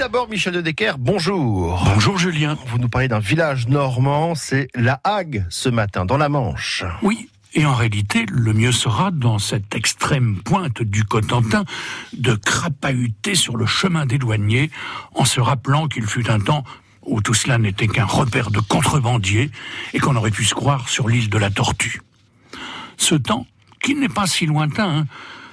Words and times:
D'abord, 0.00 0.30
Michel 0.30 0.54
de 0.54 0.62
Decker, 0.62 0.96
bonjour. 0.98 1.84
Bonjour 1.84 2.16
Julien. 2.16 2.56
Vous 2.68 2.78
nous 2.78 2.88
parlez 2.88 3.06
d'un 3.06 3.18
village 3.18 3.68
normand, 3.68 4.34
c'est 4.34 4.68
La 4.74 4.98
Hague 5.04 5.44
ce 5.50 5.68
matin, 5.68 6.06
dans 6.06 6.16
la 6.16 6.30
Manche. 6.30 6.84
Oui, 7.02 7.28
et 7.52 7.66
en 7.66 7.74
réalité, 7.74 8.24
le 8.30 8.54
mieux 8.54 8.72
sera, 8.72 9.10
dans 9.10 9.38
cette 9.38 9.74
extrême 9.74 10.40
pointe 10.42 10.80
du 10.80 11.04
Cotentin, 11.04 11.66
de 12.14 12.32
crapahuter 12.32 13.34
sur 13.34 13.58
le 13.58 13.66
chemin 13.66 14.06
des 14.06 14.16
douaniers, 14.16 14.70
en 15.14 15.26
se 15.26 15.38
rappelant 15.38 15.86
qu'il 15.86 16.06
fut 16.06 16.30
un 16.30 16.40
temps 16.40 16.64
où 17.02 17.20
tout 17.20 17.34
cela 17.34 17.58
n'était 17.58 17.86
qu'un 17.86 18.06
repère 18.06 18.50
de 18.50 18.60
contrebandiers, 18.60 19.50
et 19.92 19.98
qu'on 19.98 20.16
aurait 20.16 20.30
pu 20.30 20.46
se 20.46 20.54
croire 20.54 20.88
sur 20.88 21.10
l'île 21.10 21.28
de 21.28 21.36
la 21.36 21.50
Tortue. 21.50 22.00
Ce 22.96 23.16
temps, 23.16 23.46
qui 23.82 23.94
n'est 23.96 24.08
pas 24.08 24.26
si 24.26 24.46
lointain, 24.46 25.00
hein, 25.00 25.06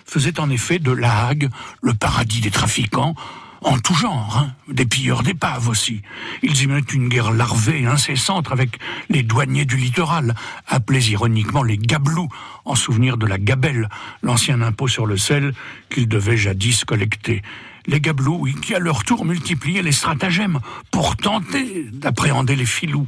faisait 0.06 0.40
en 0.40 0.50
effet 0.50 0.80
de 0.80 0.94
La 0.94 1.28
Hague 1.28 1.50
le 1.82 1.94
paradis 1.94 2.40
des 2.40 2.52
trafiquants, 2.52 3.14
en 3.62 3.80
tout 3.80 3.94
genre, 3.94 4.38
hein, 4.38 4.54
des 4.72 4.86
pilleurs 4.86 5.24
d'épaves 5.24 5.68
aussi. 5.68 6.02
Ils 6.44 6.62
y 6.62 6.68
mettent 6.68 6.94
une 6.94 7.10
guerre 7.10 7.32
larvée 7.32 7.82
et 7.82 7.86
incessante 7.86 8.52
avec 8.52 8.80
les 9.10 9.24
douaniers 9.24 9.66
du 9.66 9.78
littoral, 9.78 10.36
appelés 10.68 11.12
ironiquement 11.12 11.64
les 11.64 11.78
gabelous, 11.78 12.30
en 12.66 12.76
souvenir 12.76 13.18
de 13.18 13.26
la 13.26 13.38
gabelle, 13.38 13.90
l'ancien 14.22 14.62
impôt 14.62 14.88
sur 14.88 15.06
le 15.06 15.18
sel 15.18 15.54
qu'ils 15.90 16.08
devaient 16.08 16.38
jadis 16.38 16.86
collecter. 16.86 17.42
Les 17.88 18.02
gabelous, 18.02 18.48
qui 18.62 18.76
à 18.76 18.80
leur 18.80 19.04
tour 19.04 19.26
multipliaient 19.26 19.82
les 19.82 19.92
stratagèmes 19.92 20.60
pour 20.92 21.16
tenter 21.16 21.88
d'appréhender 21.92 22.56
les 22.56 22.66
filous. 22.66 23.08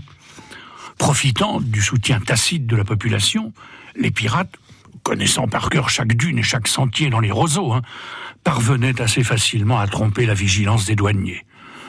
Profitant 0.98 1.60
du 1.62 1.82
soutien 1.82 2.20
tacite 2.20 2.66
de 2.66 2.76
la 2.76 2.84
population, 2.84 3.54
les 3.96 4.12
pirates 4.12 4.56
connaissant 5.10 5.48
par 5.48 5.72
cœur 5.72 5.90
chaque 5.90 6.14
dune 6.14 6.38
et 6.38 6.44
chaque 6.44 6.68
sentier 6.68 7.10
dans 7.10 7.20
les 7.20 7.32
roseaux, 7.32 7.74
hein, 7.74 7.82
parvenaient 8.44 9.02
assez 9.02 9.24
facilement 9.24 9.80
à 9.80 9.88
tromper 9.88 10.28
la 10.28 10.36
vigilance 10.36 10.86
des 10.86 10.96
douaniers. 10.96 11.48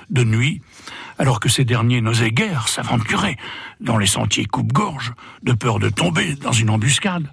De 0.08 0.24
nuit, 0.24 0.62
alors 1.18 1.38
que 1.38 1.50
ces 1.50 1.66
derniers 1.66 2.00
n'osaient 2.00 2.30
guère 2.30 2.68
s'aventurer 2.68 3.36
dans 3.78 3.98
les 3.98 4.06
sentiers 4.06 4.46
coupe-gorge, 4.46 5.12
de 5.42 5.52
peur 5.52 5.80
de 5.80 5.90
tomber 5.90 6.34
dans 6.36 6.52
une 6.52 6.70
embuscade, 6.70 7.30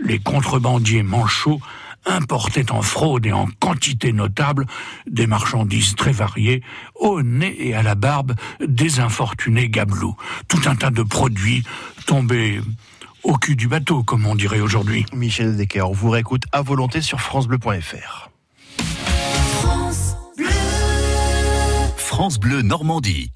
les 0.00 0.18
contrebandiers 0.18 1.02
manchots 1.02 1.60
importaient 2.06 2.72
en 2.72 2.80
fraude 2.80 3.26
et 3.26 3.32
en 3.32 3.48
quantité 3.60 4.14
notable 4.14 4.64
des 5.06 5.26
marchandises 5.26 5.94
très 5.94 6.12
variées, 6.12 6.62
au 6.94 7.20
nez 7.20 7.54
et 7.68 7.74
à 7.74 7.82
la 7.82 7.96
barbe 7.96 8.32
des 8.66 8.98
infortunés 8.98 9.68
gabelous. 9.68 10.16
Tout 10.48 10.62
un 10.64 10.74
tas 10.74 10.90
de 10.90 11.02
produits 11.02 11.64
tombés 12.06 12.62
au 13.22 13.36
cul 13.36 13.56
du 13.56 13.68
bateau, 13.68 14.02
comme 14.02 14.26
on 14.26 14.34
dirait 14.34 14.60
aujourd'hui. 14.60 15.04
Michel 15.12 15.56
Decker, 15.56 15.88
on 15.88 15.92
vous 15.92 16.10
réécoute 16.10 16.44
à 16.52 16.62
volonté 16.62 17.00
sur 17.02 17.20
francebleu.fr. 17.20 18.30
France 21.96 22.40
Bleu 22.40 22.62
Normandie. 22.62 23.26